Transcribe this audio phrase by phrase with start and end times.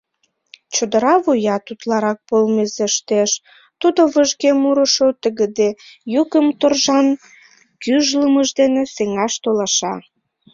[0.75, 3.31] Чодыра вуят утларак полмезештеш,
[3.81, 5.69] тудо выжге мурышо тыгыде
[6.13, 7.07] йӱкым торжан
[7.83, 9.93] гӱжлымыж дене сеҥаш толаша.